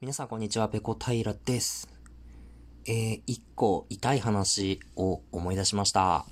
[0.00, 1.88] 皆さんこんにちは、ペコ平です。
[2.86, 6.24] えー、一個痛い話を思い出しました。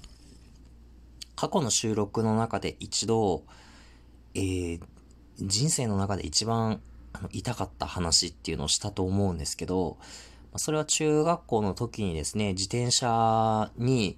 [1.34, 3.42] 過去の収録の中で一度、
[4.36, 4.80] えー、
[5.40, 6.80] 人生の中で一番
[7.12, 9.98] あの痛かった話っていうのをしたと思うんですけど、
[10.54, 14.16] それは中学校の時にですね、自転車に、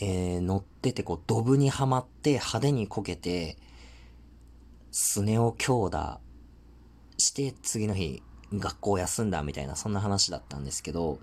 [0.00, 3.58] えー、乗っててこう、ドブにはまって派手にこけて、
[4.92, 6.20] すねを強打
[7.18, 11.18] して次の日学校休んだみたいなそんな話だったんですけど、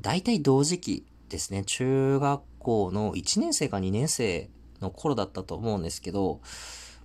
[0.00, 4.48] 大体同時期ですね、中学校の1年生か2年生
[4.80, 6.40] の頃だったと思うんですけど、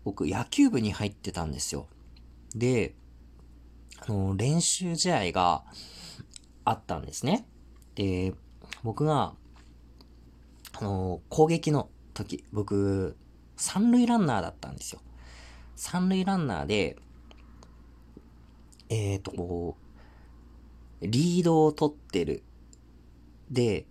[0.04, 1.88] 僕野球部に入ってたんですよ。
[2.55, 2.95] で、
[4.00, 5.64] あの、練習試合が
[6.66, 7.45] あったんですね。
[7.95, 8.34] で、
[8.84, 9.34] 僕が、
[10.73, 13.16] あの、攻撃の時、僕、
[13.55, 15.02] 三塁ランナーだったんですよ。
[15.76, 16.98] 三塁ランナーで、
[18.91, 19.77] えっ、ー、と、こ
[21.02, 22.44] う、リードを取ってる。
[23.50, 23.86] で、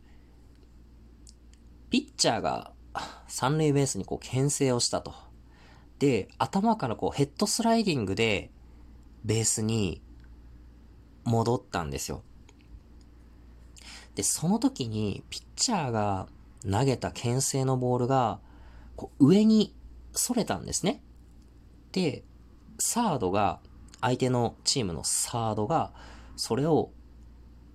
[1.89, 2.73] ピッチャーが
[3.27, 5.15] 三塁ベースにこう牽制をしたと。
[5.99, 8.51] で、頭からこうヘッドスライディングで
[9.25, 10.03] ベースに
[11.25, 12.23] 戻ったんですよ。
[14.15, 16.29] で、その時にピッチャーが
[16.71, 18.39] 投げた牽制のボールが
[18.97, 19.75] こう上に
[20.15, 21.03] 逸れたんですね。
[21.93, 22.23] で、
[22.79, 23.61] サードが、
[24.01, 25.93] 相手のチームのサードが、
[26.37, 26.91] それを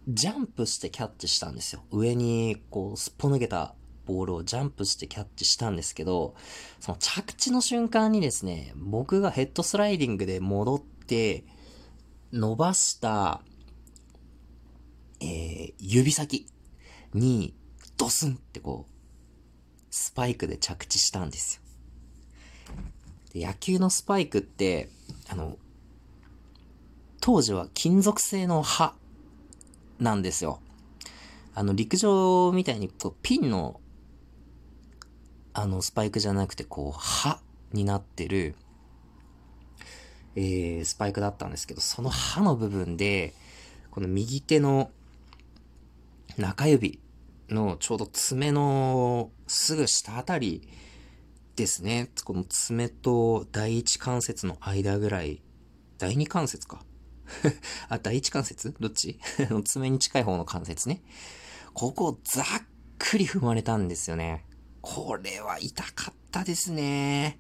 [0.08, 1.84] ジャンプしてキャッチしたんですよ。
[1.92, 3.74] 上にこうすっぽ抜けた
[4.06, 6.36] ボールをジャンプしてキャッチしたんですけど、
[6.80, 11.44] その着地の瞬間にですね、僕がヘッドスライディングで戻って、
[12.32, 13.42] 伸ばした、
[15.22, 16.48] えー、指先
[17.14, 17.56] に
[17.98, 18.92] ドスンってこう、
[19.90, 21.62] スパイクで着地したんですよ。
[23.34, 24.90] で野球のスパイクって、
[25.30, 25.58] あの、
[27.26, 28.94] 当時は金属製の刃
[29.98, 30.60] なんですよ。
[31.56, 33.82] あの、陸上みたいにこうピンの、
[35.52, 37.40] あの、スパイクじゃなくて、こう、刃
[37.74, 38.54] になってる、
[40.36, 43.34] えー、スパイクだったんですけど、その刃の部分で、
[43.90, 44.92] この右手の
[46.38, 47.00] 中指
[47.50, 50.70] のちょうど爪のすぐ下あたり
[51.56, 52.12] ですね。
[52.24, 55.42] この爪と第一関節の間ぐらい、
[55.98, 56.86] 第二関節か。
[57.90, 58.76] あ、第一関節？
[58.80, 59.20] どっち？
[59.66, 61.04] 爪に近い方の関節ね。
[61.74, 62.46] ここざっ
[62.98, 64.46] くり踏まれたんですよね。
[64.82, 67.40] これは痛かったですね。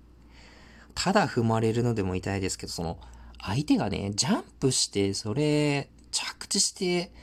[0.96, 3.00] ただ踏まれるのでも痛いですけど、その、
[3.40, 7.13] 相手がね、ジャンプして、それ、着地して、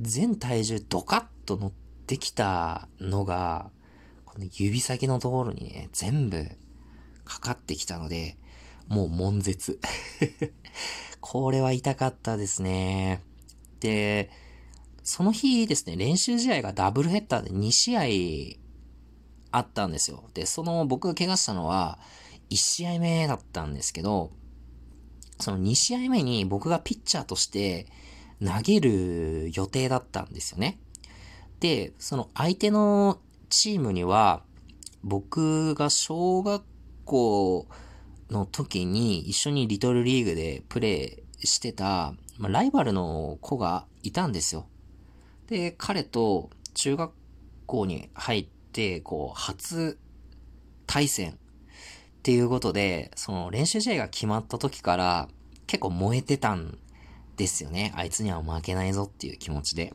[0.00, 1.72] 全体重ドカッと乗っ
[2.06, 3.70] てきたのが、
[4.24, 6.46] この指先のところにね、全部
[7.24, 8.36] かかってきたので、
[8.88, 9.80] もう悶絶。
[11.22, 13.22] これは痛かったですね。
[13.80, 14.28] で、
[15.04, 18.58] その日ですね、練習試合がダブルヘッダーで2試合
[19.56, 20.24] あったんですよ。
[20.34, 21.98] で、その僕が怪我したのは
[22.50, 24.32] 1試合目だったんですけど、
[25.38, 27.86] その2試合目に僕がピッチャーとして
[28.44, 30.80] 投げる予定だったんですよね。
[31.60, 34.42] で、その相手のチームには、
[35.04, 36.64] 僕が小学
[37.04, 37.68] 校
[38.32, 44.66] の時に一緒にリトルリーグでプレイしてた、まあ、ライバルの子がいたんですよ。
[45.46, 47.12] で、彼と中学
[47.66, 49.98] 校に入って、こう、初
[50.86, 51.34] 対戦っ
[52.22, 55.28] ていうことで、その練習試合が決まった時から
[55.66, 56.78] 結構燃えてたん
[57.36, 57.92] ですよね。
[57.96, 59.94] あいつには負けないぞっていう気持ちで。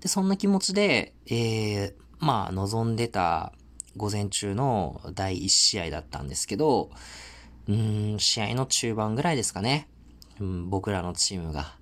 [0.00, 3.52] で、そんな気持ちで、えー、まあ、望んでた
[3.96, 6.90] 午前中の第1試合だったんですけど、
[7.66, 9.88] うーん、試合の中盤ぐらいですかね。
[10.40, 11.76] うん、僕らのチームが、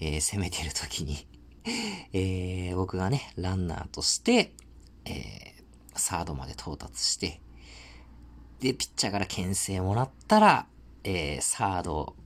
[0.00, 1.26] えー、攻めてる時に
[2.12, 4.52] えー、僕がね、ランナーとして、
[5.04, 7.40] えー、サードまで到達して、
[8.60, 10.66] で、ピッチャーから牽制もらったら、
[11.04, 12.16] えー、サード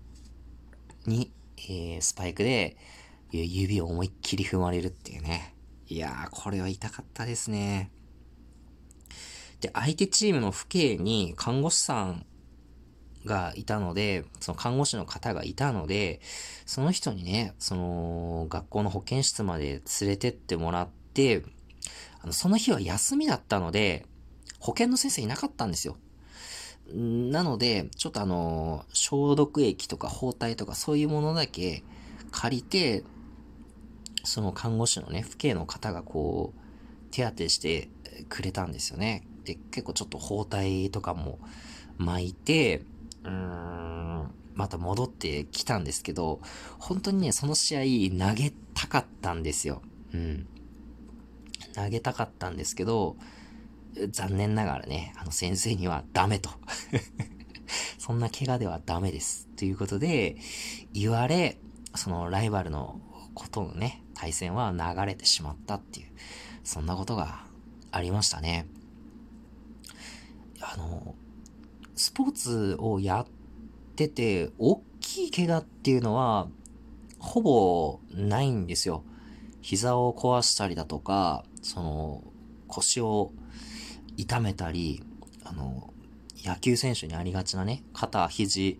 [1.06, 2.77] に、えー、スパイクで、
[3.33, 5.54] 指を思いっきり踏まれるっていうね。
[5.89, 7.91] いやー、これは痛かったですね。
[9.60, 10.66] で、相手チームの父
[10.97, 12.26] 兄に看護師さん
[13.24, 16.20] がいたので、その看護師の方がいたので、
[16.64, 21.42] その人にね、その、学校の保健室まで連れてってもらって、
[22.20, 24.06] あの、その日は休みだったので、
[24.58, 25.97] 保健の先生いなかったんですよ。
[26.92, 31.82] なので、ちょっとあの、消毒液とか包帯とかそういうものだけ
[32.30, 33.02] 借りて、
[34.24, 36.60] その看護師のね、父兄の方がこう、
[37.10, 37.88] 手当てして
[38.28, 39.26] くれたんですよね。
[39.47, 41.39] で、結構ちょっと包帯とかも
[41.97, 42.83] 巻いて、
[43.25, 46.41] うーん、また戻ってきたんですけど、
[46.78, 49.83] 本当にね、その試合投げたかったんですよ。
[50.13, 50.47] うん。
[51.75, 53.16] 投げたかったんですけど、
[54.10, 56.51] 残念ながらね、あの先生にはダメと。
[57.98, 59.47] そんな怪我ではダメです。
[59.57, 60.37] ということで、
[60.93, 61.59] 言われ、
[61.95, 63.01] そのライバルの
[63.34, 66.07] ことのね、対戦は流れてしまったっていう、
[66.65, 67.47] そんなことが
[67.91, 68.66] ありましたね。
[70.60, 71.14] あの、
[71.94, 73.26] スポーツをやっ
[73.94, 76.48] てて、大きい怪我っていうのは、
[77.18, 79.03] ほぼないんですよ。
[79.62, 82.24] 膝を壊したりだとか、その、
[82.68, 83.32] 腰を
[84.16, 85.03] 痛めたり、
[85.44, 85.92] あの、
[86.44, 88.78] 野球選手にありがちなね、肩、肘、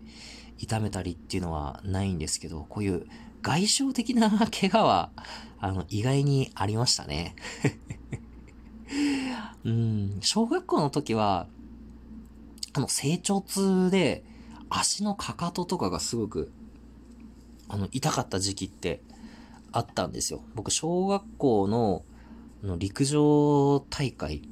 [0.57, 3.05] 痛めたりっていうのはないんですけど、こういう
[3.41, 5.11] 外傷的な怪我は、
[5.59, 7.35] あの、意外にありましたね。
[9.65, 11.47] うん、小学校の時は、
[12.77, 14.23] あの、成長痛で、
[14.69, 16.51] 足のかかととかがすごく、
[17.67, 19.01] あの、痛かった時期って
[19.71, 20.43] あったんですよ。
[20.53, 22.03] 僕、小学校の、
[22.63, 24.43] あの陸上大会、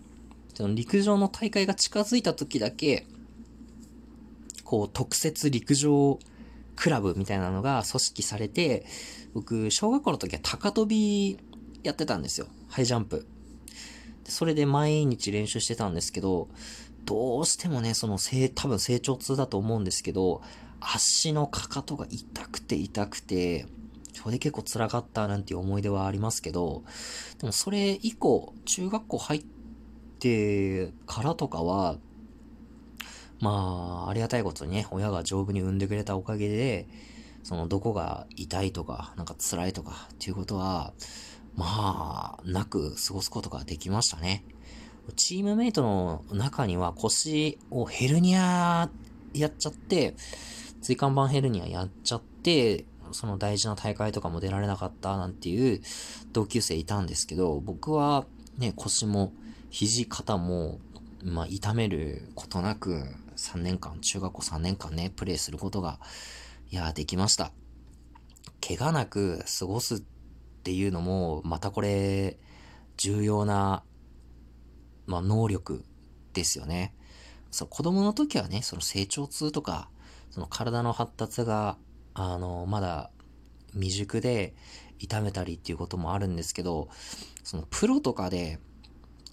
[0.56, 3.06] その陸上の大会が近づいた時だけ、
[4.64, 6.18] こう、特設陸上
[6.76, 8.88] クラブみたいなのが組織されて、
[9.36, 11.38] 僕、小学校の時は高跳び
[11.84, 12.48] やってたんですよ。
[12.70, 13.28] ハイジャンプ。
[14.24, 16.48] それで毎日練習してたんですけど、
[17.06, 20.42] どうしてもね、その成、多分成長痛だと思うんですけど、
[20.80, 23.68] 足のかかとが痛くて痛くて、
[24.14, 26.84] それで結構辛かったなんていう思い出はありますけど、
[27.40, 29.46] でもそれ以降、中学校入っ
[30.20, 31.98] てからとかは、
[33.40, 36.88] まあ、ありがたいことにね、親が丈夫に産んでくれたおかげで、
[37.44, 40.94] その、どこが痛いとか、なんか辛いとかっていうことは、
[41.56, 44.44] まあ、なく過ごすことができましたね。
[45.14, 48.90] チームメイトの中には腰をヘルニア
[49.34, 50.16] やっちゃって、
[50.82, 55.82] 椎間板ヘルニアやっちゃって、その大事な大会とかも出られなかったなんていう
[56.32, 58.26] 同級生いたんですけど、僕は
[58.58, 59.34] ね、腰も
[59.70, 60.80] 肘、肩も、
[61.24, 63.04] まあ、痛めることなく、
[63.36, 66.00] 3年間、中学校3年間ね、プレイすることが、
[66.72, 67.52] いや、できました。
[68.66, 70.02] 怪我なく過ごすっ
[70.64, 72.38] ていうのも、またこれ、
[72.98, 73.84] 重要な
[75.08, 75.84] まあ、能力
[76.34, 76.94] ですよね。
[77.52, 79.90] そう、子供の時はね、その成長痛とか、
[80.32, 81.78] その体の発達が、
[82.14, 83.10] あの、まだ
[83.74, 84.54] 未熟で
[85.00, 86.90] 痛めたりっていうこともあるんですけど、
[87.44, 88.60] そのプロとかで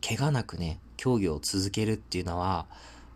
[0.07, 2.67] 怪我なくね、競技を続けるっていうのは、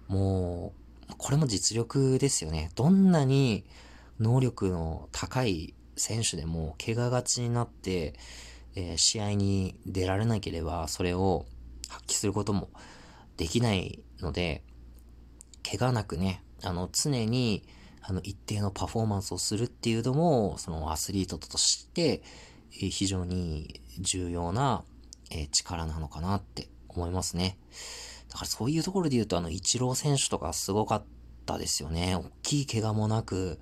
[0.09, 0.73] も
[1.09, 2.71] う、これも実力ですよね。
[2.75, 3.65] どんなに
[4.19, 8.15] 能力の高い選手でも怪我がちになって、
[8.75, 11.47] えー、試合に出られなければ、それを
[11.89, 12.71] 発揮することも
[13.37, 14.63] できないので、
[15.63, 17.67] 怪我なくね、あの、常に、
[18.01, 22.23] あの、一定のパフォーマンスをするっていうのも、そのアスリートとして、
[22.71, 24.85] 非常に重要な、
[25.31, 27.59] え力なのかなって思いますね。
[28.29, 31.05] だからそういうところで言うと、あの、イチロー選手とかすごかっ
[31.47, 32.15] たですよね。
[32.15, 33.59] 大きい怪我もなく、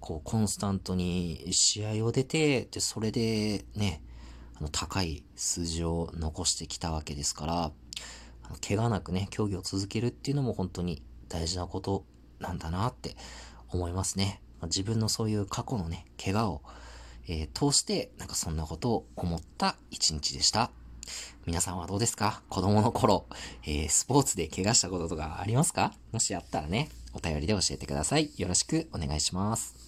[0.00, 4.02] こう、コンスタントに試合を出て、で、それでね、
[4.58, 7.72] あの高い数字を残してきたわけですから、あ
[8.50, 12.04] の怪我なくね、競技を続けるっていうのも本当に大事なこと
[12.40, 13.16] なんだなって
[13.68, 14.42] 思いますね。
[14.60, 16.62] まあ、自分のそういう過去のね、怪我を、
[17.28, 20.70] えー、通して、なんかそんなことを思った一日でした。
[21.46, 22.42] 皆さんはどうですか？
[22.48, 23.26] 子供の頃、
[23.64, 25.92] えー、スポーツで怪我したこととかありますか？
[26.12, 28.30] もしあったらね、お便りで教えてください。
[28.36, 29.87] よろしくお願いします。